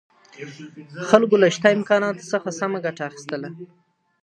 [1.09, 3.49] خلګو له شته امکاناتو څخه سمه ګټه اخیستله.